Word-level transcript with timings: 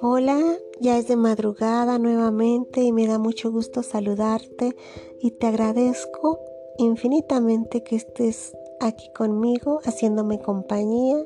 Hola, 0.00 0.58
ya 0.80 0.98
es 0.98 1.06
de 1.08 1.16
madrugada 1.16 1.98
nuevamente 1.98 2.82
y 2.82 2.92
me 2.92 3.06
da 3.06 3.18
mucho 3.18 3.52
gusto 3.52 3.82
saludarte 3.82 4.74
y 5.20 5.30
te 5.32 5.46
agradezco 5.46 6.40
infinitamente 6.78 7.82
que 7.84 7.96
estés 7.96 8.56
aquí 8.80 9.10
conmigo 9.12 9.80
haciéndome 9.84 10.40
compañía 10.40 11.24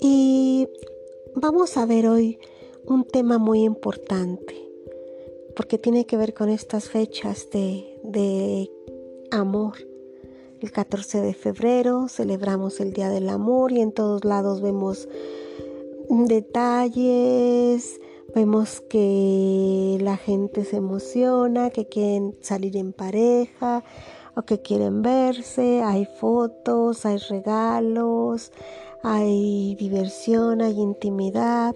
y 0.00 0.68
vamos 1.34 1.76
a 1.76 1.86
ver 1.86 2.06
hoy 2.06 2.38
un 2.86 3.04
tema 3.04 3.38
muy 3.38 3.62
importante 3.64 4.54
porque 5.56 5.78
tiene 5.78 6.06
que 6.06 6.16
ver 6.16 6.34
con 6.34 6.48
estas 6.48 6.88
fechas 6.88 7.50
de, 7.50 7.98
de 8.04 8.70
amor. 9.30 9.91
El 10.62 10.70
14 10.70 11.20
de 11.20 11.34
febrero 11.34 12.06
celebramos 12.06 12.78
el 12.78 12.92
Día 12.92 13.08
del 13.08 13.28
Amor 13.30 13.72
y 13.72 13.80
en 13.80 13.90
todos 13.90 14.24
lados 14.24 14.62
vemos 14.62 15.08
detalles, 16.08 18.00
vemos 18.32 18.80
que 18.80 19.98
la 20.00 20.16
gente 20.16 20.64
se 20.64 20.76
emociona, 20.76 21.70
que 21.70 21.86
quieren 21.86 22.36
salir 22.42 22.76
en 22.76 22.92
pareja 22.92 23.82
o 24.36 24.42
que 24.42 24.62
quieren 24.62 25.02
verse, 25.02 25.82
hay 25.82 26.04
fotos, 26.04 27.06
hay 27.06 27.16
regalos, 27.16 28.52
hay 29.02 29.74
diversión, 29.74 30.62
hay 30.62 30.78
intimidad, 30.78 31.74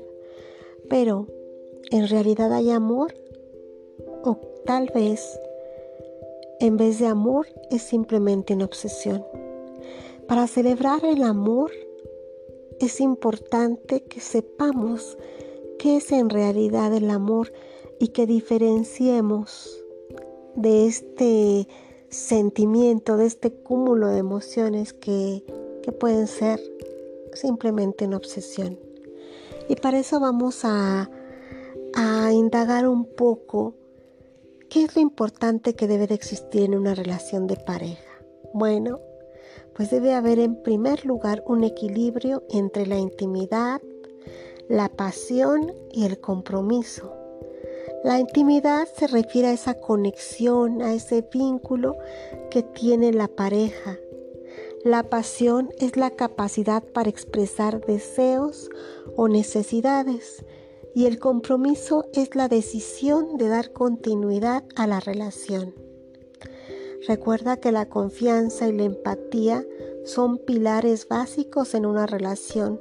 pero 0.88 1.26
¿en 1.90 2.06
realidad 2.06 2.52
hay 2.52 2.70
amor? 2.70 3.12
O 4.22 4.38
tal 4.64 4.92
vez 4.94 5.40
en 6.60 6.76
vez 6.76 6.98
de 6.98 7.06
amor 7.06 7.46
es 7.70 7.82
simplemente 7.82 8.54
una 8.54 8.64
obsesión. 8.64 9.24
Para 10.26 10.46
celebrar 10.46 11.04
el 11.04 11.22
amor 11.22 11.70
es 12.80 13.00
importante 13.00 14.02
que 14.02 14.20
sepamos 14.20 15.16
qué 15.78 15.96
es 15.96 16.12
en 16.12 16.30
realidad 16.30 16.92
el 16.94 17.10
amor 17.10 17.52
y 17.98 18.08
que 18.08 18.26
diferenciemos 18.26 19.82
de 20.54 20.86
este 20.86 21.68
sentimiento, 22.08 23.16
de 23.16 23.26
este 23.26 23.52
cúmulo 23.52 24.08
de 24.08 24.18
emociones 24.18 24.92
que, 24.92 25.44
que 25.82 25.92
pueden 25.92 26.26
ser 26.26 26.60
simplemente 27.32 28.06
una 28.06 28.16
obsesión. 28.16 28.78
Y 29.68 29.76
para 29.76 29.98
eso 29.98 30.20
vamos 30.20 30.64
a, 30.64 31.10
a 31.94 32.32
indagar 32.32 32.88
un 32.88 33.04
poco 33.04 33.74
qué 34.76 34.82
es 34.82 34.94
lo 34.94 35.00
importante 35.00 35.74
que 35.74 35.88
debe 35.88 36.06
de 36.06 36.14
existir 36.14 36.64
en 36.64 36.74
una 36.74 36.94
relación 36.94 37.46
de 37.46 37.56
pareja. 37.56 38.20
Bueno, 38.52 39.00
pues 39.74 39.88
debe 39.88 40.12
haber 40.12 40.38
en 40.38 40.62
primer 40.62 41.06
lugar 41.06 41.42
un 41.46 41.64
equilibrio 41.64 42.42
entre 42.50 42.86
la 42.86 42.98
intimidad, 42.98 43.80
la 44.68 44.90
pasión 44.90 45.72
y 45.92 46.04
el 46.04 46.20
compromiso. 46.20 47.10
La 48.04 48.18
intimidad 48.18 48.86
se 48.86 49.06
refiere 49.06 49.48
a 49.48 49.52
esa 49.54 49.72
conexión, 49.72 50.82
a 50.82 50.92
ese 50.92 51.26
vínculo 51.32 51.96
que 52.50 52.62
tiene 52.62 53.14
la 53.14 53.28
pareja. 53.28 53.96
La 54.84 55.04
pasión 55.04 55.70
es 55.78 55.96
la 55.96 56.10
capacidad 56.10 56.82
para 56.82 57.08
expresar 57.08 57.80
deseos 57.80 58.68
o 59.16 59.26
necesidades 59.26 60.44
y 60.96 61.04
el 61.04 61.18
compromiso 61.18 62.06
es 62.14 62.34
la 62.34 62.48
decisión 62.48 63.36
de 63.36 63.48
dar 63.48 63.74
continuidad 63.74 64.64
a 64.76 64.86
la 64.86 64.98
relación. 64.98 65.74
Recuerda 67.06 67.58
que 67.58 67.70
la 67.70 67.90
confianza 67.90 68.66
y 68.66 68.72
la 68.72 68.84
empatía 68.84 69.62
son 70.06 70.38
pilares 70.38 71.06
básicos 71.06 71.74
en 71.74 71.84
una 71.84 72.06
relación. 72.06 72.80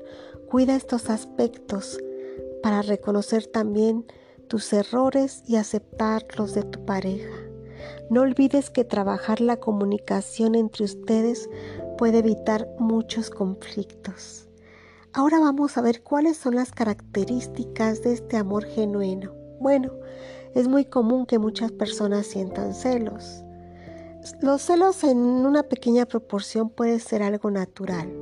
Cuida 0.50 0.78
estos 0.78 1.10
aspectos 1.10 2.00
para 2.64 2.82
reconocer 2.82 3.48
también 3.48 4.06
tus 4.48 4.72
errores 4.72 5.44
y 5.46 5.58
aceptar 5.58 6.26
los 6.38 6.54
de 6.54 6.64
tu 6.64 6.86
pareja. 6.86 7.36
No 8.10 8.22
olvides 8.22 8.70
que 8.70 8.86
trabajar 8.86 9.42
la 9.42 9.58
comunicación 9.58 10.56
entre 10.56 10.86
ustedes 10.86 11.50
puede 11.98 12.20
evitar 12.20 12.66
muchos 12.80 13.30
conflictos. 13.30 14.48
Ahora 15.18 15.40
vamos 15.40 15.78
a 15.78 15.82
ver 15.82 16.04
cuáles 16.04 16.36
son 16.36 16.56
las 16.56 16.74
características 16.74 18.02
de 18.02 18.12
este 18.12 18.36
amor 18.36 18.66
genuino. 18.66 19.32
Bueno, 19.62 19.94
es 20.54 20.68
muy 20.68 20.84
común 20.84 21.26
que 21.26 21.40
muchas 21.40 21.72
personas 21.72 22.28
sientan 22.28 22.74
celos. 22.74 23.42
Los 24.42 24.64
celos 24.64 25.06
en 25.06 25.20
una 25.20 25.64
pequeña 25.64 26.06
proporción 26.06 26.70
puede 26.70 27.00
ser 27.00 27.24
algo 27.24 27.50
natural, 27.50 28.14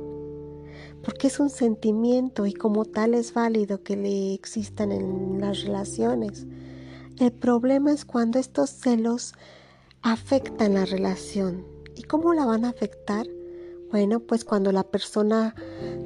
porque 1.02 1.26
es 1.26 1.40
un 1.40 1.50
sentimiento 1.50 2.46
y 2.46 2.52
como 2.52 2.84
tal 2.84 3.14
es 3.14 3.34
válido 3.34 3.82
que 3.82 3.96
le 3.96 4.32
existan 4.32 4.92
en 4.92 5.40
las 5.40 5.64
relaciones. 5.64 6.46
El 7.18 7.32
problema 7.32 7.90
es 7.90 8.04
cuando 8.04 8.38
estos 8.38 8.70
celos 8.70 9.34
afectan 10.02 10.74
la 10.74 10.84
relación. 10.84 11.66
¿Y 11.96 12.04
cómo 12.04 12.34
la 12.34 12.46
van 12.46 12.64
a 12.64 12.68
afectar? 12.68 13.26
Bueno, 13.94 14.18
pues 14.18 14.44
cuando 14.44 14.72
la 14.72 14.82
persona, 14.82 15.54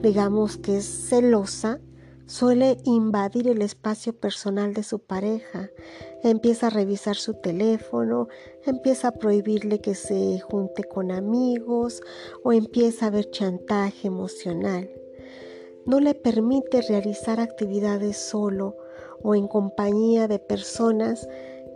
digamos 0.03 0.59
que 0.59 0.76
es 0.76 0.84
celosa, 0.84 1.81
Suele 2.26 2.76
invadir 2.84 3.49
el 3.49 3.62
espacio 3.62 4.12
personal 4.12 4.75
de 4.75 4.82
su 4.82 4.99
pareja, 4.99 5.71
empieza 6.22 6.66
a 6.66 6.71
revisar 6.71 7.16
su 7.16 7.32
teléfono, 7.32 8.28
empieza 8.66 9.09
a 9.09 9.12
prohibirle 9.12 9.81
que 9.81 9.94
se 9.94 10.38
junte 10.41 10.84
con 10.84 11.10
amigos 11.10 12.03
o 12.44 12.53
empieza 12.53 13.06
a 13.06 13.10
ver 13.10 13.31
chantaje 13.31 14.09
emocional. 14.09 14.91
No 15.87 16.00
le 16.00 16.12
permite 16.12 16.82
realizar 16.82 17.41
actividades 17.41 18.19
solo 18.19 18.76
o 19.22 19.34
en 19.34 19.49
compañía 19.49 20.28
de 20.28 20.38
personas 20.38 21.26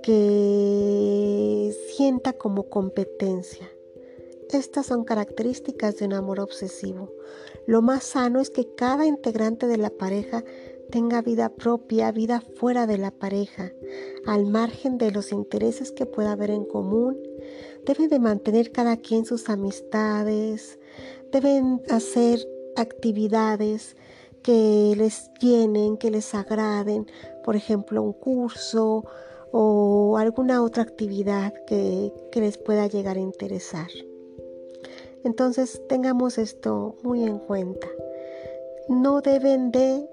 que 0.03 1.75
sienta 1.97 2.35
como 2.35 2.69
competencia. 2.69 3.72
Estas 4.53 4.85
son 4.85 5.05
características 5.05 5.97
de 5.97 6.05
un 6.05 6.13
amor 6.13 6.39
obsesivo. 6.39 7.11
Lo 7.67 7.81
más 7.81 8.05
sano 8.05 8.39
es 8.39 8.51
que 8.51 8.75
cada 8.75 9.07
integrante 9.07 9.67
de 9.67 9.79
la 9.79 9.89
pareja 9.89 10.45
tenga 10.91 11.23
vida 11.23 11.49
propia, 11.49 12.13
vida 12.13 12.43
fuera 12.57 12.87
de 12.87 12.99
la 12.99 13.11
pareja, 13.13 13.73
al 14.27 14.45
margen 14.45 14.99
de 14.99 15.11
los 15.11 15.33
intereses 15.33 15.91
que 15.91 16.05
pueda 16.05 16.33
haber 16.33 16.51
en 16.51 16.67
común. 16.67 17.19
Deben 17.87 18.11
de 18.11 18.19
mantener 18.19 18.73
cada 18.73 18.99
quien 18.99 19.25
sus 19.25 19.49
amistades, 19.49 20.79
deben 21.33 21.81
hacer 21.89 22.47
actividades 22.77 23.97
que 24.43 24.93
les 24.99 25.31
llenen, 25.41 25.97
que 25.97 26.11
les 26.11 26.35
agraden, 26.35 27.07
por 27.43 27.57
ejemplo, 27.57 28.03
un 28.03 28.13
curso 28.13 29.07
o 29.51 30.19
alguna 30.19 30.63
otra 30.63 30.83
actividad 30.83 31.55
que, 31.67 32.13
que 32.31 32.41
les 32.41 32.59
pueda 32.59 32.87
llegar 32.87 33.17
a 33.17 33.21
interesar. 33.21 33.89
Entonces 35.25 35.81
tengamos 35.89 36.39
esto 36.39 36.97
muy 37.03 37.25
en 37.25 37.39
cuenta. 37.39 37.89
No 38.89 39.21
deben 39.21 39.71
de 39.71 40.09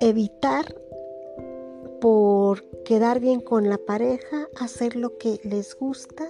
evitar 0.00 0.74
por 2.00 2.62
quedar 2.84 3.20
bien 3.20 3.40
con 3.40 3.68
la 3.68 3.78
pareja, 3.78 4.48
hacer 4.58 4.96
lo 4.96 5.18
que 5.18 5.40
les 5.42 5.74
gusta 5.76 6.28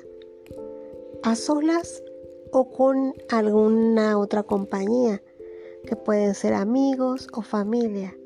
a 1.23 1.35
solas 1.35 2.03
o 2.53 2.71
con 2.71 3.15
alguna 3.29 4.19
otra 4.19 4.43
compañía, 4.43 5.23
que 5.85 5.97
pueden 5.97 6.35
ser 6.35 6.55
amigos 6.55 7.29
o 7.33 7.43
familia. 7.43 8.17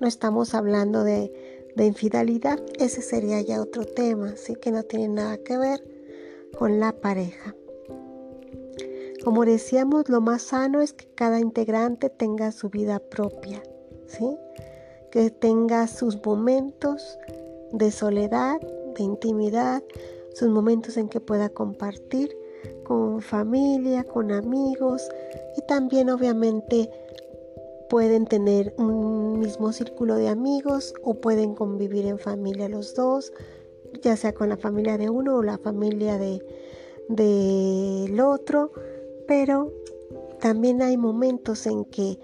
No 0.00 0.08
estamos 0.08 0.54
hablando 0.54 1.04
de, 1.04 1.64
de 1.76 1.86
infidelidad, 1.86 2.60
ese 2.78 3.02
sería 3.02 3.40
ya 3.40 3.60
otro 3.60 3.84
tema, 3.84 4.30
así 4.30 4.54
que 4.54 4.70
no 4.70 4.82
tiene 4.82 5.08
nada 5.08 5.38
que 5.38 5.58
ver 5.58 5.82
con 6.56 6.80
la 6.80 6.92
pareja. 6.92 7.54
Como 9.24 9.46
decíamos, 9.46 10.08
lo 10.10 10.20
más 10.20 10.42
sano 10.42 10.82
es 10.82 10.92
que 10.92 11.06
cada 11.14 11.40
integrante 11.40 12.10
tenga 12.10 12.52
su 12.52 12.68
vida 12.68 12.98
propia, 12.98 13.62
¿sí? 14.06 14.36
Que 15.10 15.30
tenga 15.30 15.86
sus 15.86 16.22
momentos 16.24 17.18
de 17.72 17.90
soledad, 17.90 18.60
de 18.96 19.02
intimidad, 19.02 19.82
sus 20.34 20.50
momentos 20.50 20.98
en 20.98 21.08
que 21.08 21.20
pueda 21.20 21.48
compartir 21.48 22.36
con 22.84 23.22
familia, 23.22 24.04
con 24.04 24.30
amigos 24.30 25.08
y 25.56 25.62
también 25.62 26.10
obviamente 26.10 26.90
pueden 27.88 28.26
tener 28.26 28.74
un 28.76 29.38
mismo 29.38 29.72
círculo 29.72 30.16
de 30.16 30.28
amigos 30.28 30.92
o 31.02 31.14
pueden 31.14 31.54
convivir 31.54 32.06
en 32.06 32.18
familia 32.18 32.68
los 32.68 32.94
dos, 32.94 33.32
ya 34.02 34.16
sea 34.16 34.34
con 34.34 34.50
la 34.50 34.58
familia 34.58 34.98
de 34.98 35.08
uno 35.08 35.36
o 35.36 35.42
la 35.42 35.56
familia 35.56 36.18
de 36.18 36.42
del 37.08 38.18
otro 38.20 38.72
pero 39.26 39.72
también 40.40 40.82
hay 40.82 40.96
momentos 40.96 41.66
en 41.66 41.84
que 41.86 42.18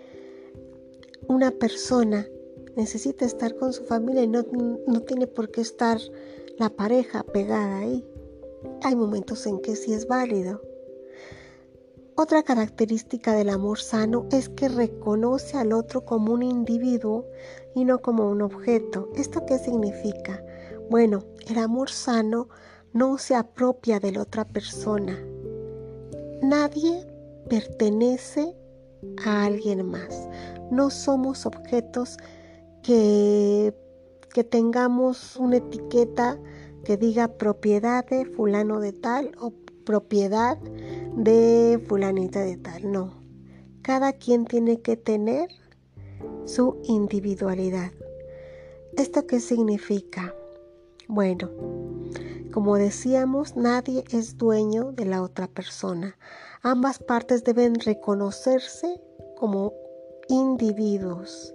una 1.29 1.50
persona 1.50 2.26
necesita 2.76 3.25
estar 3.25 3.56
con 3.56 3.73
su 3.73 3.85
familia 3.85 4.23
y 4.23 4.29
no, 4.29 4.44
tiene 5.06 5.26
por 5.26 5.50
qué 5.50 5.61
estar 5.61 5.99
la 6.58 6.70
pareja 6.70 7.23
pegada 7.23 7.79
ahí. 7.79 8.05
Hay 8.82 8.97
momentos 8.97 9.47
en 9.47 9.61
que 9.61 9.76
sí 9.76 9.93
es 9.93 10.06
válido. 10.06 10.61
Otra 12.17 12.43
característica 12.43 13.32
del 13.32 13.49
amor 13.49 13.79
sano 13.81 14.26
es 14.31 14.49
que 14.50 14.69
reconoce 14.69 15.56
al 15.56 15.73
otro 15.73 16.05
como 16.05 16.35
un 16.35 16.43
individuo 16.43 17.25
y 17.75 17.85
no 17.85 18.00
como 18.00 18.29
un 18.29 18.43
objeto. 18.43 19.08
¿Esto 19.14 19.47
qué 19.47 19.58
significa? 19.58 20.44
Bueno, 20.91 21.25
el 21.49 21.58
amor 21.58 21.91
sano 21.91 22.49
no 22.93 23.17
se 23.17 23.35
apropia 23.35 24.00
de 24.00 24.12
la 24.12 24.23
otra 24.23 24.44
persona. 24.44 25.19
Nadie 26.43 27.07
pertenece 27.49 28.57
a 29.25 29.45
alguien 29.45 29.85
más. 29.87 30.29
No 30.71 30.91
somos 30.91 31.47
objetos 31.47 32.17
que, 32.83 33.75
que 34.33 34.45
tengamos 34.45 35.37
una 35.37 35.57
etiqueta 35.57 36.39
que 36.85 36.97
diga 36.97 37.29
propiedad 37.29 38.07
de 38.07 38.25
fulano 38.25 38.81
de 38.81 38.93
tal 38.93 39.33
o 39.39 39.53
propiedad 39.85 40.59
de 41.17 41.83
fulanita 41.89 42.41
de 42.41 42.57
tal. 42.57 42.91
No. 42.91 43.21
Cada 43.83 44.13
quien 44.13 44.45
tiene 44.45 44.81
que 44.81 44.97
tener 44.97 45.51
su 46.45 46.79
individualidad. 46.85 47.93
¿Esto 48.97 49.27
qué 49.27 49.41
significa? 49.41 50.35
Bueno, 51.09 51.51
como 52.52 52.76
decíamos, 52.76 53.56
nadie 53.56 54.05
es 54.12 54.37
dueño 54.37 54.93
de 54.93 55.05
la 55.05 55.23
otra 55.23 55.47
persona. 55.47 56.17
Ambas 56.62 56.99
partes 56.99 57.44
deben 57.44 57.76
reconocerse 57.76 59.00
como 59.37 59.73
individuos. 60.29 61.55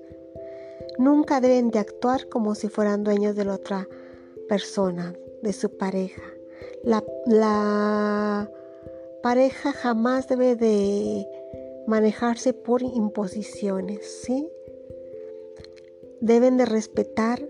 Nunca 0.98 1.42
deben 1.42 1.72
de 1.72 1.80
actuar 1.80 2.30
como 2.30 2.56
si 2.56 2.70
fueran 2.70 3.04
dueños 3.04 3.36
de 3.36 3.46
la 3.46 3.56
otra 3.56 3.88
persona, 4.48 5.14
de 5.42 5.54
su 5.54 5.78
pareja. 5.78 6.22
La, 6.84 8.50
pareja 9.22 9.72
jamás 9.74 10.28
debe 10.28 10.56
de 10.56 11.28
manejarse 11.88 12.54
por 12.54 12.84
imposiciones, 12.84 14.22
¿sí? 14.22 14.48
Deben 16.22 16.58
de 16.58 16.66
respetar 16.66 17.42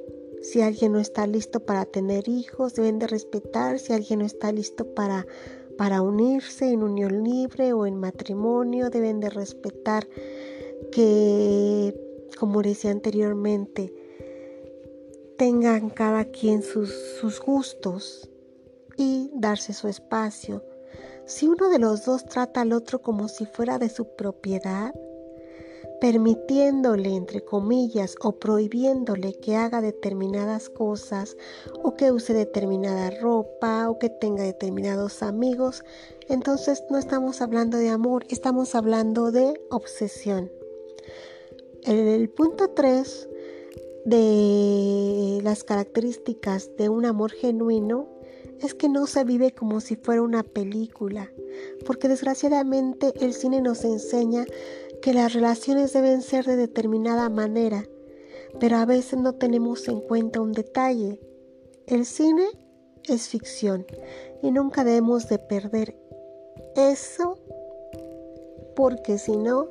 si 0.46 0.62
alguien 0.62 0.92
no 0.92 1.00
está 1.00 1.26
listo 1.26 1.60
para 1.60 1.86
tener 1.86 2.30
hijos, 2.30 2.76
deben 2.76 3.00
de 3.00 3.08
respetar 3.08 3.80
si 3.80 3.94
alguien 3.94 4.20
no 4.20 4.26
está 4.26 4.52
listo 4.52 4.94
para, 4.94 5.26
para 5.76 6.04
unirse 6.04 6.70
en 6.70 6.84
unión 6.84 7.24
libre 7.24 7.74
o 7.74 7.88
en 7.88 7.96
matrimonio, 7.96 8.92
deben 8.92 9.20
de 9.20 9.32
respetar 9.32 10.08
que, 10.92 12.00
como 12.40 12.62
decía 12.62 12.92
anteriormente, 12.92 13.92
tengan 15.38 15.90
cada 15.90 16.26
quien 16.26 16.62
sus, 16.62 16.94
sus 17.20 17.42
gustos 17.42 18.30
y 18.98 19.32
darse 19.34 19.74
su 19.74 19.88
espacio. 19.88 20.64
Si 21.26 21.48
uno 21.48 21.70
de 21.70 21.80
los 21.80 22.06
dos 22.06 22.24
trata 22.26 22.62
al 22.62 22.72
otro 22.72 23.02
como 23.02 23.30
si 23.30 23.48
fuera 23.48 23.80
de 23.80 23.90
su 23.90 24.16
propiedad, 24.16 24.94
permitiéndole, 26.00 27.16
entre 27.16 27.44
comillas, 27.44 28.16
o 28.22 28.34
prohibiéndole 28.34 29.34
que 29.34 29.56
haga 29.56 29.82
determinadas 29.82 30.70
cosas, 30.70 31.38
o 31.84 31.96
que 31.96 32.12
use 32.12 32.34
determinada 32.34 33.12
ropa, 33.22 33.90
o 33.90 33.98
que 34.00 34.10
tenga 34.10 34.44
determinados 34.44 35.24
amigos, 35.24 35.84
entonces 36.28 36.84
no 36.90 36.98
estamos 36.98 37.42
hablando 37.42 37.78
de 37.78 37.90
amor, 37.90 38.26
estamos 38.30 38.76
hablando 38.76 39.32
de 39.32 39.60
obsesión. 39.70 40.52
El 41.84 42.30
punto 42.30 42.70
3 42.72 43.30
de 44.06 45.40
las 45.44 45.64
características 45.64 46.76
de 46.78 46.90
un 46.90 47.06
amor 47.06 47.32
genuino 47.32 48.08
es 48.62 48.74
que 48.74 48.90
no 48.90 49.06
se 49.08 49.24
vive 49.24 49.52
como 49.52 49.82
si 49.82 49.96
fuera 49.96 50.22
una 50.22 50.44
película, 50.44 51.32
porque 51.86 52.08
desgraciadamente 52.08 53.14
el 53.20 53.34
cine 53.34 53.62
nos 53.62 53.84
enseña 53.84 54.46
que 55.06 55.14
las 55.14 55.34
relaciones 55.34 55.94
deben 55.94 56.24
ser 56.24 56.46
de 56.46 56.56
determinada 56.56 57.30
manera, 57.30 57.86
pero 58.60 58.78
a 58.78 58.86
veces 58.86 59.20
no 59.20 59.34
tenemos 59.34 59.88
en 59.88 60.02
cuenta 60.02 60.42
un 60.42 60.52
detalle. 60.52 61.20
El 61.86 62.08
cine 62.08 62.48
es 63.04 63.28
ficción 63.28 63.86
y 64.42 64.50
nunca 64.50 64.84
debemos 64.84 65.30
de 65.30 65.38
perder 65.38 65.96
eso 66.76 67.38
porque 68.76 69.20
si 69.20 69.38
no 69.38 69.70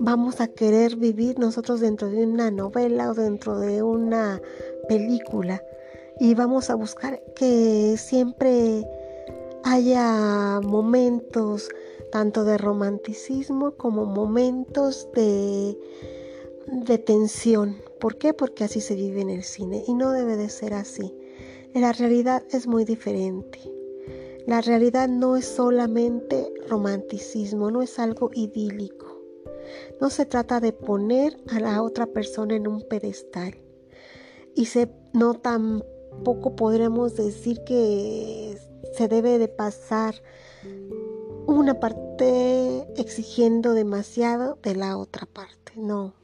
vamos 0.00 0.40
a 0.40 0.48
querer 0.48 0.96
vivir 0.96 1.38
nosotros 1.38 1.78
dentro 1.78 2.08
de 2.08 2.26
una 2.26 2.50
novela 2.50 3.12
o 3.12 3.14
dentro 3.14 3.60
de 3.60 3.84
una 3.84 4.42
película 4.88 5.62
y 6.18 6.34
vamos 6.34 6.70
a 6.70 6.74
buscar 6.74 7.22
que 7.36 7.94
siempre 7.96 8.84
haya 9.62 10.58
momentos 10.60 11.68
tanto 12.14 12.44
de 12.44 12.58
romanticismo 12.58 13.72
como 13.72 14.04
momentos 14.04 15.08
de, 15.16 15.76
de 16.68 16.96
tensión. 16.98 17.74
¿Por 17.98 18.18
qué? 18.18 18.32
Porque 18.32 18.62
así 18.62 18.80
se 18.80 18.94
vive 18.94 19.20
en 19.20 19.30
el 19.30 19.42
cine 19.42 19.82
y 19.84 19.94
no 19.94 20.12
debe 20.12 20.36
de 20.36 20.48
ser 20.48 20.74
así. 20.74 21.12
La 21.74 21.90
realidad 21.90 22.44
es 22.52 22.68
muy 22.68 22.84
diferente. 22.84 23.58
La 24.46 24.60
realidad 24.60 25.08
no 25.08 25.36
es 25.36 25.44
solamente 25.44 26.52
romanticismo, 26.68 27.72
no 27.72 27.82
es 27.82 27.98
algo 27.98 28.30
idílico. 28.32 29.20
No 30.00 30.08
se 30.08 30.24
trata 30.24 30.60
de 30.60 30.72
poner 30.72 31.36
a 31.48 31.58
la 31.58 31.82
otra 31.82 32.06
persona 32.06 32.54
en 32.54 32.68
un 32.68 32.82
pedestal. 32.82 33.56
Y 34.54 34.66
se, 34.66 34.88
no 35.12 35.34
tampoco 35.34 36.54
podremos 36.54 37.16
decir 37.16 37.64
que 37.66 38.56
se 38.92 39.08
debe 39.08 39.40
de 39.40 39.48
pasar 39.48 40.14
una 41.46 41.78
parte 41.80 42.03
exigiendo 42.96 43.74
demasiado 43.74 44.58
de 44.62 44.74
la 44.74 44.96
otra 44.96 45.26
parte. 45.26 45.72
No. 45.76 46.14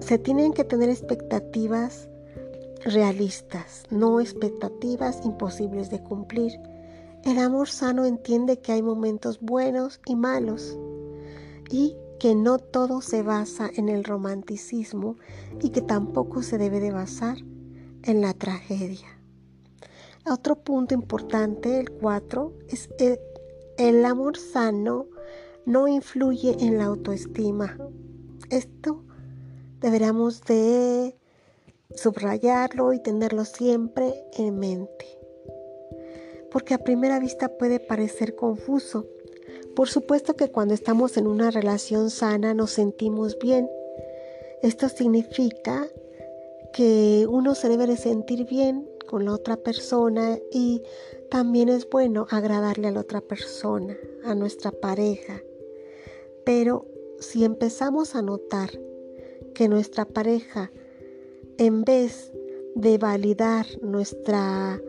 Se 0.00 0.18
tienen 0.18 0.52
que 0.52 0.64
tener 0.64 0.90
expectativas 0.90 2.08
realistas, 2.84 3.84
no 3.90 4.20
expectativas 4.20 5.24
imposibles 5.24 5.90
de 5.90 6.02
cumplir. 6.02 6.60
El 7.24 7.38
amor 7.38 7.68
sano 7.68 8.04
entiende 8.04 8.60
que 8.60 8.72
hay 8.72 8.82
momentos 8.82 9.40
buenos 9.40 10.00
y 10.06 10.14
malos 10.14 10.78
y 11.70 11.96
que 12.20 12.34
no 12.34 12.58
todo 12.58 13.00
se 13.00 13.22
basa 13.22 13.70
en 13.74 13.88
el 13.88 14.04
romanticismo 14.04 15.16
y 15.60 15.70
que 15.70 15.82
tampoco 15.82 16.42
se 16.42 16.58
debe 16.58 16.80
de 16.80 16.92
basar 16.92 17.38
en 18.02 18.20
la 18.20 18.32
tragedia. 18.34 19.08
Otro 20.28 20.56
punto 20.56 20.94
importante, 20.94 21.78
el 21.78 21.90
4, 21.90 22.52
es 22.68 22.88
el, 23.78 24.04
amor 24.04 24.36
sano 24.36 25.06
no 25.64 25.88
influye 25.88 26.56
en 26.60 26.78
la 26.78 26.84
autoestima. 26.84 27.76
Esto 28.50 29.04
deberíamos 29.80 30.42
de 30.44 31.16
subrayarlo 31.94 32.92
y 32.92 33.02
tenerlo 33.02 33.44
siempre 33.44 34.14
en 34.34 34.58
mente. 34.58 35.06
Porque 36.50 36.74
a 36.74 36.78
primera 36.78 37.18
vista 37.18 37.48
puede 37.48 37.80
parecer 37.80 38.34
confuso. 38.34 39.06
Por 39.74 39.88
supuesto 39.88 40.34
que 40.34 40.50
cuando 40.50 40.74
estamos 40.74 41.16
en 41.16 41.26
una 41.26 41.50
relación 41.50 42.10
sana 42.10 42.54
nos 42.54 42.70
sentimos 42.70 43.38
bien. 43.38 43.68
Esto 44.62 44.88
significa 44.88 45.86
que 46.72 47.26
uno 47.28 47.54
se 47.54 47.68
debe 47.68 47.86
de 47.86 47.96
sentir 47.96 48.46
bien 48.46 48.88
con 49.06 49.24
la 49.24 49.32
otra 49.32 49.56
persona 49.56 50.38
y 50.50 50.82
también 51.30 51.68
es 51.68 51.88
bueno 51.88 52.26
agradarle 52.30 52.88
a 52.88 52.92
la 52.92 53.00
otra 53.00 53.20
persona, 53.20 53.96
a 54.24 54.34
nuestra 54.34 54.70
pareja. 54.70 55.42
Pero 56.44 56.86
si 57.18 57.44
empezamos 57.44 58.14
a 58.14 58.22
notar 58.22 58.70
que 59.54 59.68
nuestra 59.68 60.04
pareja, 60.04 60.70
en 61.58 61.82
vez 61.82 62.32
de 62.74 62.98
validar 62.98 63.66
nuestra 63.82 64.80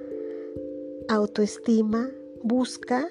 autoestima, 1.09 2.09
busca 2.43 3.07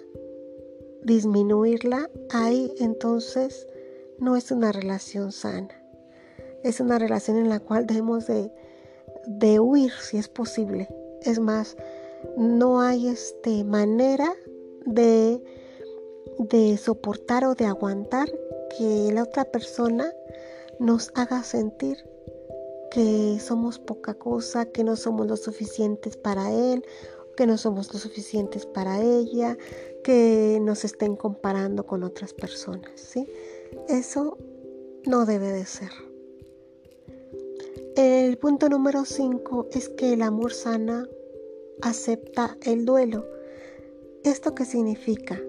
disminuirla, 1.03 2.11
ahí 2.31 2.73
entonces 2.79 3.67
no 4.19 4.37
es 4.37 4.51
una 4.51 4.73
relación 4.73 5.33
sana. 5.33 5.83
Es 6.63 6.81
una 6.81 6.99
relación 6.99 7.37
en 7.39 7.49
la 7.49 7.61
cual 7.61 7.87
debemos 7.87 8.27
de 8.27 8.51
de 9.27 9.61
huir 9.61 9.93
si 10.01 10.17
es 10.17 10.29
posible. 10.29 10.89
Es 11.23 11.39
más, 11.39 11.77
no 12.37 12.81
hay 12.81 13.09
este, 13.09 13.65
manera 13.65 14.33
de, 14.85 15.43
de 16.39 16.77
soportar 16.77 17.45
o 17.45 17.55
de 17.55 17.67
aguantar 17.67 18.29
que 18.77 19.11
la 19.13 19.23
otra 19.23 19.45
persona 19.45 20.13
nos 20.79 21.11
haga 21.15 21.43
sentir 21.43 21.99
que 22.91 23.39
somos 23.41 23.79
poca 23.79 24.15
cosa, 24.15 24.67
que 24.67 24.85
no 24.85 24.97
somos 24.97 25.27
lo 25.27 25.37
suficientes 25.37 26.17
para 26.17 26.53
él, 26.53 26.85
que 27.37 27.47
no 27.47 27.59
somos 27.59 27.93
lo 27.93 27.99
suficientes 27.99 28.65
para 28.65 29.03
ella, 29.03 29.57
que 30.03 30.59
nos 30.63 30.85
estén 30.85 31.17
comparando 31.17 31.87
con 31.87 32.03
otras 32.05 32.33
personas, 32.33 32.93
¿sí? 32.95 33.29
Eso 33.89 34.39
no 35.07 35.27
debe 35.27 35.53
de 35.53 35.67
ser. 35.67 35.91
El 37.97 38.39
punto 38.39 38.69
número 38.69 39.05
5 39.05 39.69
es 39.73 39.89
que 39.91 40.13
el 40.15 40.23
amor 40.23 40.53
sana 40.53 41.09
acepta 41.83 42.57
el 42.63 42.85
duelo. 42.85 43.27
¿Esto 44.25 44.55
qué 44.55 44.65
significa? 44.65 45.41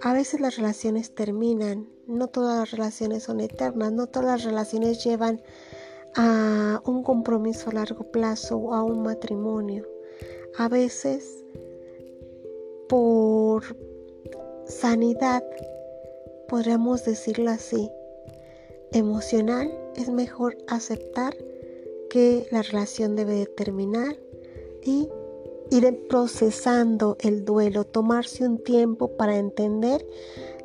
A 0.00 0.12
veces 0.14 0.40
las 0.40 0.56
relaciones 0.56 1.14
terminan, 1.14 1.88
no 2.06 2.28
todas 2.28 2.58
las 2.58 2.70
relaciones 2.72 3.24
son 3.24 3.40
eternas, 3.40 3.92
no 3.92 4.06
todas 4.06 4.26
las 4.26 4.44
relaciones 4.44 5.04
llevan 5.04 5.42
a 6.16 6.82
un 6.84 7.02
compromiso 7.02 7.70
a 7.70 7.74
largo 7.74 8.10
plazo 8.10 8.56
o 8.56 8.74
a 8.74 8.82
un 8.82 9.02
matrimonio. 9.02 9.86
A 10.58 10.68
veces, 10.68 11.44
por 12.88 13.62
sanidad, 14.66 15.44
podríamos 16.48 17.04
decirlo 17.04 17.50
así, 17.50 17.90
emocional, 18.92 19.70
es 19.96 20.10
mejor 20.10 20.56
aceptar 20.66 21.34
que 22.10 22.46
la 22.50 22.62
relación 22.62 23.16
debe 23.16 23.34
de 23.34 23.46
terminar 23.46 24.18
y 24.82 25.08
ir 25.72 26.06
procesando 26.06 27.16
el 27.20 27.44
duelo, 27.44 27.84
tomarse 27.84 28.46
un 28.46 28.62
tiempo 28.62 29.16
para 29.16 29.36
entender 29.38 30.06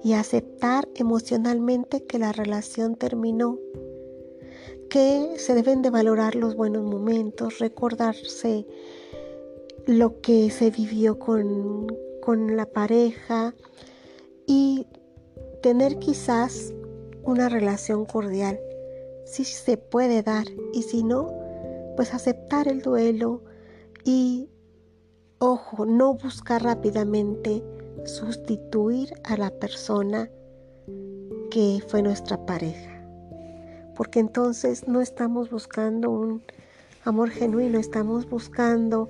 y 0.03 0.13
aceptar 0.13 0.87
emocionalmente 0.95 2.03
que 2.03 2.19
la 2.19 2.33
relación 2.33 2.95
terminó, 2.95 3.57
que 4.89 5.35
se 5.37 5.55
deben 5.55 5.81
de 5.81 5.89
valorar 5.89 6.35
los 6.35 6.55
buenos 6.55 6.83
momentos, 6.83 7.59
recordarse 7.59 8.65
lo 9.85 10.19
que 10.19 10.51
se 10.51 10.69
vivió 10.71 11.17
con, 11.17 11.87
con 12.21 12.57
la 12.57 12.65
pareja 12.65 13.55
y 14.45 14.87
tener 15.61 15.99
quizás 15.99 16.73
una 17.23 17.47
relación 17.47 18.05
cordial. 18.05 18.59
Si 19.25 19.45
se 19.45 19.77
puede 19.77 20.21
dar 20.21 20.45
y 20.73 20.83
si 20.83 21.03
no, 21.03 21.33
pues 21.95 22.13
aceptar 22.13 22.67
el 22.67 22.81
duelo 22.81 23.43
y, 24.03 24.49
ojo, 25.39 25.85
no 25.85 26.15
buscar 26.15 26.63
rápidamente 26.63 27.63
sustituir 28.05 29.13
a 29.23 29.37
la 29.37 29.51
persona 29.51 30.29
que 31.51 31.83
fue 31.87 32.01
nuestra 32.01 32.45
pareja. 32.45 33.03
Porque 33.95 34.19
entonces 34.19 34.87
no 34.87 35.01
estamos 35.01 35.49
buscando 35.49 36.09
un 36.09 36.43
amor 37.03 37.29
genuino, 37.29 37.79
estamos 37.79 38.29
buscando 38.29 39.09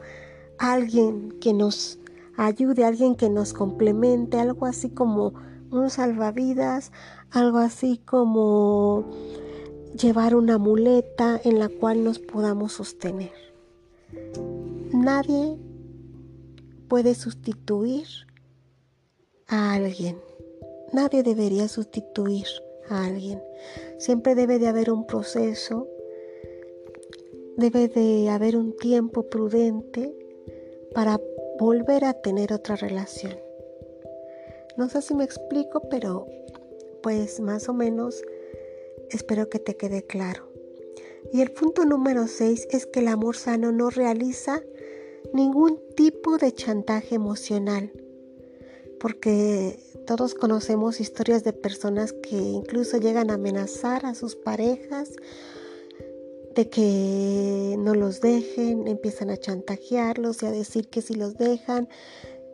alguien 0.57 1.33
que 1.39 1.53
nos 1.53 1.99
ayude, 2.37 2.85
alguien 2.85 3.15
que 3.15 3.29
nos 3.29 3.53
complemente, 3.53 4.39
algo 4.39 4.65
así 4.65 4.89
como 4.89 5.33
un 5.71 5.89
salvavidas, 5.89 6.91
algo 7.31 7.57
así 7.57 7.97
como 8.05 9.05
llevar 9.99 10.35
una 10.35 10.57
muleta 10.57 11.39
en 11.43 11.59
la 11.59 11.69
cual 11.69 12.03
nos 12.03 12.19
podamos 12.19 12.73
sostener. 12.73 13.33
Nadie 14.93 15.57
puede 16.87 17.15
sustituir 17.15 18.07
a 19.47 19.73
alguien. 19.73 20.17
Nadie 20.93 21.23
debería 21.23 21.67
sustituir 21.67 22.47
a 22.89 23.05
alguien. 23.05 23.41
Siempre 23.97 24.35
debe 24.35 24.59
de 24.59 24.67
haber 24.67 24.91
un 24.91 25.05
proceso, 25.05 25.87
debe 27.57 27.87
de 27.87 28.29
haber 28.29 28.55
un 28.55 28.75
tiempo 28.75 29.23
prudente 29.23 30.15
para 30.93 31.19
volver 31.59 32.05
a 32.05 32.13
tener 32.13 32.53
otra 32.53 32.75
relación. 32.75 33.37
No 34.77 34.89
sé 34.89 35.01
si 35.01 35.15
me 35.15 35.23
explico, 35.23 35.81
pero 35.89 36.27
pues 37.01 37.39
más 37.39 37.67
o 37.67 37.73
menos 37.73 38.21
espero 39.09 39.49
que 39.49 39.59
te 39.59 39.75
quede 39.75 40.03
claro. 40.03 40.47
Y 41.33 41.41
el 41.41 41.51
punto 41.51 41.83
número 41.83 42.27
6 42.27 42.67
es 42.71 42.85
que 42.85 42.99
el 42.99 43.07
amor 43.07 43.35
sano 43.35 43.71
no 43.71 43.89
realiza 43.89 44.61
ningún 45.33 45.79
tipo 45.95 46.37
de 46.37 46.53
chantaje 46.53 47.15
emocional, 47.15 47.91
porque 48.99 49.79
todos 50.05 50.33
conocemos 50.33 50.99
historias 50.99 51.43
de 51.43 51.53
personas 51.53 52.13
que 52.13 52.35
incluso 52.35 52.97
llegan 52.97 53.29
a 53.29 53.35
amenazar 53.35 54.05
a 54.05 54.15
sus 54.15 54.35
parejas 54.35 55.11
de 56.55 56.69
que 56.69 57.75
no 57.77 57.93
los 57.93 58.21
dejen, 58.21 58.87
empiezan 58.87 59.29
a 59.29 59.37
chantajearlos 59.37 60.41
y 60.41 60.47
a 60.47 60.51
decir 60.51 60.87
que 60.87 61.01
si 61.01 61.13
los 61.13 61.37
dejan 61.37 61.87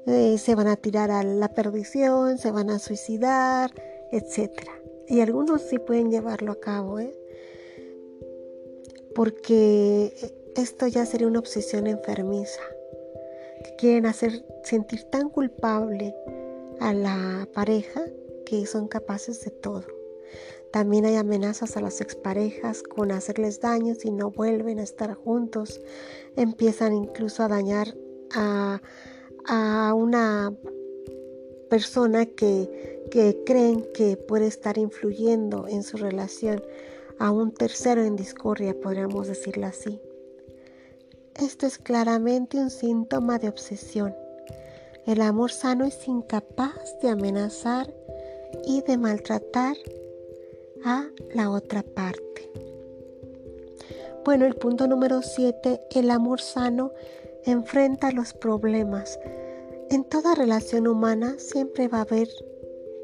eh, 0.06 0.38
se 0.38 0.56
van 0.56 0.68
a 0.68 0.76
tirar 0.76 1.12
a 1.12 1.24
la 1.24 1.54
perdición, 1.54 2.38
se 2.38 2.52
van 2.52 2.70
a 2.70 2.80
suicidar, 2.80 3.72
etc. 4.12 4.52
Y 5.08 5.22
algunos 5.22 5.62
sí 5.62 5.80
pueden 5.80 6.12
llevarlo 6.12 6.52
a 6.52 6.60
cabo, 6.60 7.00
¿eh? 7.00 7.18
porque 9.16 10.14
esto 10.56 10.88
ya 10.88 11.06
sería 11.06 11.28
una 11.28 11.40
obsesión 11.40 11.88
enfermiza, 11.88 12.62
que 13.64 13.76
quieren 13.76 14.06
hacer 14.06 14.46
sentir 14.64 15.04
tan 15.06 15.30
culpable 15.30 16.16
a 16.80 16.94
la 16.94 17.48
pareja 17.54 18.06
que 18.46 18.66
son 18.66 18.88
capaces 18.88 19.44
de 19.44 19.52
todo. 19.52 19.86
También 20.72 21.06
hay 21.06 21.16
amenazas 21.16 21.78
a 21.78 21.82
las 21.82 22.02
exparejas 22.02 22.82
con 22.82 23.12
hacerles 23.12 23.62
daño 23.62 23.94
si 23.94 24.12
no 24.12 24.32
vuelven 24.32 24.80
a 24.80 24.84
estar 24.84 25.14
juntos. 25.14 25.80
Empiezan 26.36 26.94
incluso 26.96 27.44
a 27.44 27.48
dañar 27.48 27.96
a, 28.34 28.82
una 29.96 30.52
persona 31.70 32.26
que, 32.26 33.04
que 33.12 33.44
creen 33.46 33.86
que 33.94 34.18
puede 34.18 34.48
estar 34.48 34.78
influyendo 34.78 35.68
en 35.68 35.84
su 35.84 35.98
relación 35.98 36.64
a 37.20 37.30
un 37.32 37.54
tercero 37.54 38.04
en 38.04 38.16
discordia, 38.16 38.80
podríamos 38.80 39.28
decirlo 39.28 39.68
así. 39.68 40.02
Esto 41.42 41.66
es 41.66 41.80
claramente 41.80 42.58
un 42.58 42.70
síntoma 42.70 43.40
de 43.40 43.50
obsesión. 43.50 44.16
El 45.08 45.22
amor 45.22 45.52
sano 45.52 45.84
es 45.84 46.08
incapaz 46.08 47.00
de 47.02 47.10
amenazar 47.10 47.92
y 48.66 48.82
de 48.84 48.98
maltratar 48.98 49.76
a 50.86 51.08
la 51.34 51.50
otra 51.50 51.82
parte. 51.82 52.52
Bueno, 54.24 54.46
el 54.46 54.56
punto 54.56 54.88
número 54.88 55.22
7, 55.24 55.82
el 55.96 56.12
amor 56.12 56.40
sano 56.40 56.92
enfrenta 57.46 58.12
los 58.12 58.34
problemas. 58.34 59.20
En 59.90 60.04
toda 60.04 60.36
relación 60.36 60.88
humana 60.88 61.36
siempre 61.40 61.88
va 61.88 61.98
a 62.00 62.02
haber 62.02 62.30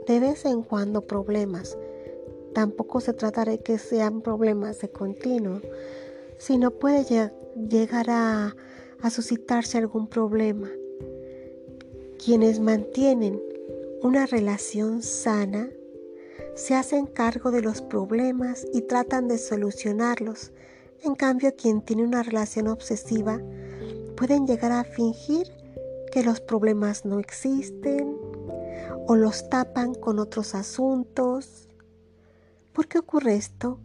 de 0.07 0.19
vez 0.19 0.45
en 0.45 0.61
cuando 0.61 1.01
problemas. 1.01 1.77
Tampoco 2.53 3.01
se 3.01 3.13
trata 3.13 3.43
de 3.43 3.59
que 3.59 3.79
sean 3.79 4.21
problemas 4.21 4.79
de 4.79 4.89
continuo, 4.89 5.61
sino 6.37 6.71
puede 6.71 7.03
llegar 7.67 8.09
a, 8.09 8.55
a 9.01 9.09
suscitarse 9.09 9.77
algún 9.77 10.07
problema. 10.07 10.69
Quienes 12.23 12.59
mantienen 12.59 13.41
una 14.01 14.25
relación 14.25 15.01
sana 15.01 15.69
se 16.55 16.75
hacen 16.75 17.05
cargo 17.05 17.51
de 17.51 17.61
los 17.61 17.81
problemas 17.81 18.65
y 18.73 18.81
tratan 18.81 19.27
de 19.27 19.37
solucionarlos. 19.37 20.51
En 21.03 21.15
cambio, 21.15 21.55
quien 21.55 21.81
tiene 21.81 22.03
una 22.03 22.23
relación 22.23 22.67
obsesiva 22.67 23.39
pueden 24.17 24.45
llegar 24.45 24.73
a 24.73 24.83
fingir 24.83 25.47
que 26.11 26.23
los 26.23 26.41
problemas 26.41 27.05
no 27.05 27.19
existen 27.19 28.17
o 29.07 29.15
los 29.15 29.49
tapan 29.49 29.95
con 29.95 30.19
otros 30.19 30.55
asuntos. 30.55 31.68
¿Por 32.79 32.87
qué 32.87 32.99
ocurre 32.99 33.35
esto? 33.35 33.77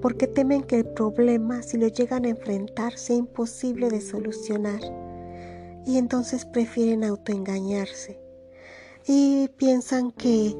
Porque 0.00 0.26
temen 0.26 0.62
que 0.62 0.76
el 0.76 0.86
problema, 0.86 1.62
si 1.62 1.76
lo 1.76 1.88
llegan 1.88 2.24
a 2.24 2.30
enfrentar, 2.30 2.96
sea 2.96 3.16
imposible 3.16 3.90
de 3.90 4.00
solucionar 4.00 4.80
y 5.84 5.98
entonces 5.98 6.46
prefieren 6.46 7.04
autoengañarse 7.04 8.18
y 9.06 9.48
piensan 9.58 10.10
que 10.10 10.56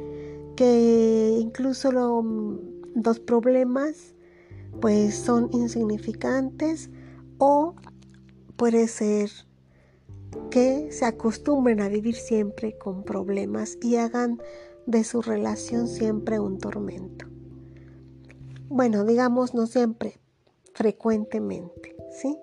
que 0.56 1.38
incluso 1.40 1.90
los 1.90 3.18
problemas 3.20 4.14
pues 4.82 5.14
son 5.14 5.48
insignificantes 5.50 6.90
o 7.38 7.76
puede 8.56 8.88
ser 8.88 9.30
que 10.50 10.92
se 10.92 11.06
acostumbren 11.06 11.80
a 11.80 11.88
vivir 11.88 12.16
siempre 12.16 12.76
con 12.76 13.04
problemas 13.04 13.78
y 13.80 13.96
hagan 13.96 14.38
de 14.84 15.02
su 15.02 15.22
relación 15.22 15.88
siempre 15.88 16.38
un 16.38 16.58
tormento. 16.58 17.29
Bueno, 18.72 19.04
digamos 19.04 19.52
no 19.52 19.66
siempre, 19.66 20.20
frecuentemente, 20.74 21.96
¿sí? 22.12 22.38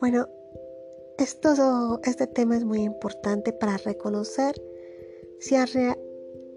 Bueno, 0.00 0.26
esto, 1.18 2.00
este 2.02 2.26
tema 2.26 2.56
es 2.56 2.64
muy 2.64 2.82
importante 2.82 3.52
para 3.52 3.76
reconocer 3.76 4.60
si, 5.38 5.54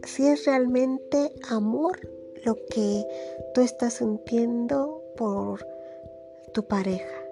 si 0.05 0.25
es 0.25 0.45
realmente 0.45 1.31
amor 1.51 1.99
lo 2.43 2.55
que 2.55 3.05
tú 3.53 3.61
estás 3.61 3.93
sintiendo 3.93 5.03
por 5.15 5.63
tu 6.55 6.65
pareja. 6.65 7.23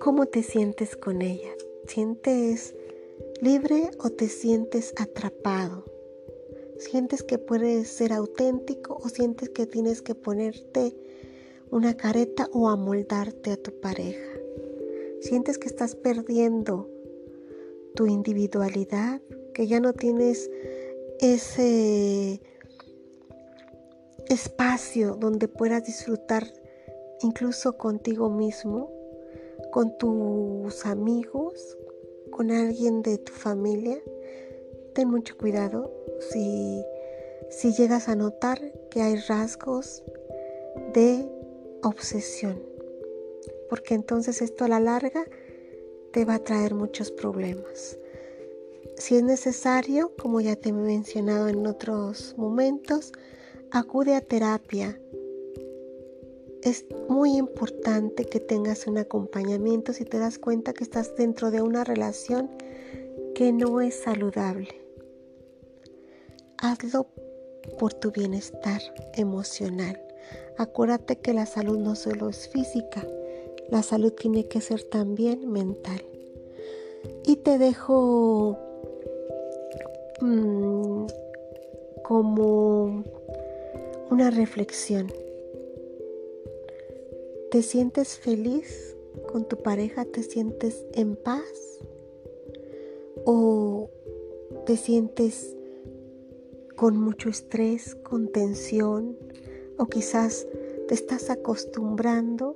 ¿Cómo 0.00 0.24
te 0.24 0.42
sientes 0.42 0.96
con 0.96 1.20
ella? 1.20 1.50
¿Sientes 1.86 2.74
libre 3.42 3.90
o 3.98 4.08
te 4.08 4.28
sientes 4.28 4.94
atrapado? 4.98 5.84
¿Sientes 6.78 7.22
que 7.22 7.38
puedes 7.38 7.88
ser 7.88 8.12
auténtico 8.12 8.98
o 9.02 9.08
sientes 9.08 9.50
que 9.50 9.66
tienes 9.66 10.02
que 10.02 10.14
ponerte 10.14 10.96
una 11.70 11.96
careta 11.96 12.48
o 12.52 12.68
amoldarte 12.68 13.52
a 13.52 13.56
tu 13.56 13.78
pareja? 13.80 14.38
¿Sientes 15.20 15.58
que 15.58 15.68
estás 15.68 15.94
perdiendo 15.94 16.88
tu 17.94 18.06
individualidad? 18.06 19.20
que 19.58 19.66
ya 19.66 19.80
no 19.80 19.92
tienes 19.92 20.48
ese 21.18 22.40
espacio 24.28 25.16
donde 25.16 25.48
puedas 25.48 25.84
disfrutar 25.84 26.44
incluso 27.22 27.76
contigo 27.76 28.30
mismo, 28.30 28.88
con 29.72 29.98
tus 29.98 30.86
amigos, 30.86 31.76
con 32.30 32.52
alguien 32.52 33.02
de 33.02 33.18
tu 33.18 33.32
familia, 33.32 34.00
ten 34.94 35.10
mucho 35.10 35.36
cuidado 35.36 35.92
si, 36.20 36.84
si 37.50 37.72
llegas 37.72 38.08
a 38.08 38.16
notar 38.16 38.60
que 38.90 39.02
hay 39.02 39.16
rasgos 39.16 40.02
de 40.94 41.28
obsesión, 41.82 42.62
porque 43.68 43.94
entonces 43.94 44.42
esto 44.42 44.64
a 44.64 44.68
la 44.68 44.80
larga 44.80 45.24
te 46.12 46.24
va 46.24 46.34
a 46.34 46.44
traer 46.44 46.74
muchos 46.74 47.10
problemas. 47.10 47.98
Si 48.96 49.16
es 49.16 49.22
necesario, 49.22 50.12
como 50.16 50.40
ya 50.40 50.56
te 50.56 50.70
he 50.70 50.72
mencionado 50.72 51.48
en 51.48 51.66
otros 51.66 52.34
momentos, 52.36 53.12
acude 53.70 54.14
a 54.14 54.20
terapia. 54.20 55.00
Es 56.62 56.84
muy 57.08 57.36
importante 57.36 58.24
que 58.24 58.40
tengas 58.40 58.86
un 58.86 58.98
acompañamiento 58.98 59.92
si 59.92 60.04
te 60.04 60.18
das 60.18 60.38
cuenta 60.38 60.72
que 60.72 60.82
estás 60.82 61.14
dentro 61.14 61.50
de 61.50 61.62
una 61.62 61.84
relación 61.84 62.50
que 63.34 63.52
no 63.52 63.80
es 63.80 63.94
saludable. 63.94 64.87
Hazlo 66.60 67.06
por 67.78 67.94
tu 67.94 68.10
bienestar 68.10 68.80
emocional. 69.14 70.02
Acuérdate 70.56 71.16
que 71.16 71.32
la 71.32 71.46
salud 71.46 71.78
no 71.78 71.94
solo 71.94 72.28
es 72.28 72.48
física, 72.48 73.06
la 73.68 73.84
salud 73.84 74.12
tiene 74.12 74.48
que 74.48 74.60
ser 74.60 74.82
también 74.82 75.50
mental. 75.52 76.02
Y 77.24 77.36
te 77.36 77.58
dejo 77.58 78.58
mm, 80.20 81.06
como 82.02 83.04
una 84.10 84.30
reflexión. 84.30 85.12
¿Te 87.52 87.62
sientes 87.62 88.18
feliz 88.18 88.96
con 89.30 89.46
tu 89.46 89.58
pareja? 89.58 90.04
¿Te 90.06 90.24
sientes 90.24 90.84
en 90.92 91.14
paz? 91.14 91.78
¿O 93.24 93.90
te 94.66 94.76
sientes 94.76 95.54
con 96.78 96.96
mucho 96.96 97.28
estrés, 97.28 97.94
con 97.96 98.28
tensión? 98.28 99.18
¿O 99.78 99.86
quizás 99.86 100.46
te 100.88 100.94
estás 100.94 101.28
acostumbrando 101.28 102.54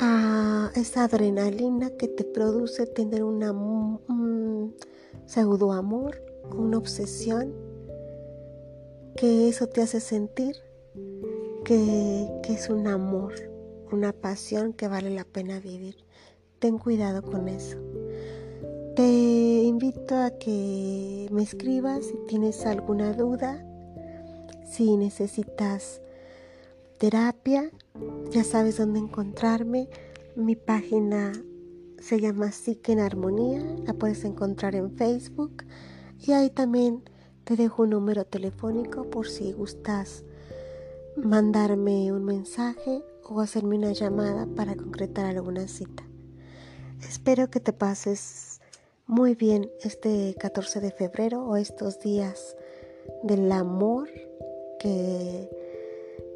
a 0.00 0.72
esa 0.74 1.04
adrenalina 1.04 1.90
que 1.90 2.08
te 2.08 2.24
produce 2.24 2.86
tener 2.86 3.22
una, 3.22 3.52
un 3.52 4.74
pseudo 5.26 5.72
amor, 5.72 6.20
una 6.52 6.78
obsesión? 6.78 7.54
que 9.16 9.48
eso 9.48 9.68
te 9.68 9.80
hace 9.80 10.00
sentir 10.00 10.56
que, 11.64 12.28
es 12.48 12.68
un 12.68 12.86
amor, 12.86 13.34
una 13.92 14.12
pasión 14.12 14.72
que 14.72 14.88
vale 14.88 15.10
la 15.10 15.24
pena 15.24 15.60
vivir. 15.60 15.96
Ten 16.58 16.78
cuidado 16.78 17.22
con 17.22 17.48
eso. 17.48 17.78
Te 18.96 19.02
invito 19.02 20.14
a 20.14 20.30
que 20.38 21.28
me 21.32 21.42
escribas 21.42 22.04
si 22.06 22.14
tienes 22.28 22.64
alguna 22.64 23.12
duda, 23.12 23.60
si 24.70 24.96
necesitas 24.96 26.00
terapia, 26.98 27.72
ya 28.30 28.44
sabes 28.44 28.76
dónde 28.76 29.00
encontrarme. 29.00 29.88
Mi 30.36 30.54
página 30.54 31.32
se 31.98 32.20
llama 32.20 32.52
Psique 32.52 32.92
en 32.92 33.00
Armonía, 33.00 33.64
la 33.84 33.94
puedes 33.94 34.24
encontrar 34.24 34.76
en 34.76 34.92
Facebook 34.92 35.64
y 36.20 36.30
ahí 36.30 36.50
también 36.50 37.02
te 37.42 37.56
dejo 37.56 37.82
un 37.82 37.90
número 37.90 38.24
telefónico 38.24 39.10
por 39.10 39.26
si 39.26 39.52
gustas 39.52 40.22
mandarme 41.16 42.12
un 42.12 42.24
mensaje 42.24 43.02
o 43.24 43.40
hacerme 43.40 43.76
una 43.76 43.90
llamada 43.90 44.46
para 44.54 44.76
concretar 44.76 45.26
alguna 45.26 45.66
cita. 45.66 46.04
Espero 47.00 47.50
que 47.50 47.58
te 47.58 47.72
pases 47.72 48.53
muy 49.06 49.34
bien 49.34 49.70
este 49.80 50.34
14 50.38 50.80
de 50.80 50.90
febrero 50.90 51.44
o 51.44 51.56
estos 51.56 52.00
días 52.00 52.56
del 53.22 53.50
amor 53.52 54.08
que, 54.78 55.50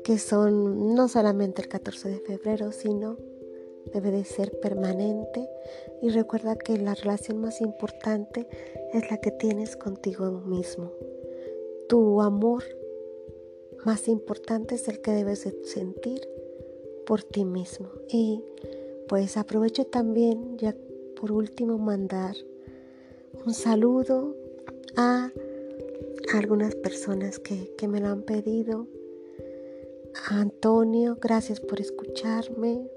que 0.04 0.18
son 0.18 0.94
no 0.94 1.08
solamente 1.08 1.62
el 1.62 1.68
14 1.68 2.10
de 2.10 2.18
febrero, 2.20 2.72
sino 2.72 3.16
debe 3.92 4.10
de 4.10 4.24
ser 4.24 4.58
permanente 4.60 5.48
y 6.02 6.10
recuerda 6.10 6.56
que 6.56 6.76
la 6.76 6.94
relación 6.94 7.38
más 7.38 7.60
importante 7.60 8.46
es 8.92 9.10
la 9.10 9.18
que 9.18 9.30
tienes 9.30 9.76
contigo 9.76 10.30
mismo. 10.30 10.92
Tu 11.88 12.20
amor 12.20 12.64
más 13.86 14.08
importante 14.08 14.74
es 14.74 14.88
el 14.88 15.00
que 15.00 15.12
debes 15.12 15.44
de 15.44 15.64
sentir 15.64 16.20
por 17.06 17.22
ti 17.22 17.44
mismo. 17.44 17.88
Y 18.08 18.44
pues 19.08 19.38
aprovecho 19.38 19.86
también 19.86 20.58
ya 20.58 20.76
por 21.18 21.32
último 21.32 21.78
mandar 21.78 22.36
un 23.46 23.54
saludo 23.54 24.34
a 24.96 25.30
algunas 26.34 26.74
personas 26.74 27.38
que, 27.38 27.74
que 27.76 27.88
me 27.88 28.00
lo 28.00 28.08
han 28.08 28.22
pedido. 28.22 28.86
A 30.30 30.40
Antonio, 30.40 31.16
gracias 31.20 31.60
por 31.60 31.80
escucharme. 31.80 32.88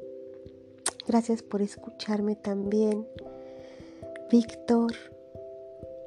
Gracias 1.07 1.41
por 1.43 1.61
escucharme 1.61 2.35
también. 2.35 3.07
Víctor, 4.31 4.93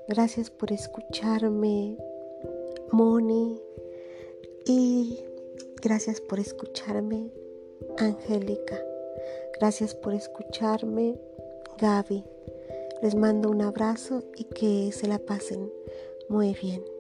gracias 0.09 0.51
por 0.51 0.73
escucharme. 0.73 1.99
Moni, 2.92 3.61
y 4.66 5.18
gracias 5.83 6.20
por 6.20 6.38
escucharme, 6.38 7.31
Angélica. 7.99 8.83
Gracias 9.59 9.94
por 9.94 10.14
escucharme, 10.14 11.20
Gaby. 11.79 12.25
Les 13.04 13.14
mando 13.14 13.50
un 13.50 13.60
abrazo 13.60 14.22
y 14.34 14.44
que 14.44 14.90
se 14.90 15.06
la 15.06 15.18
pasen 15.18 15.70
muy 16.30 16.54
bien. 16.54 16.93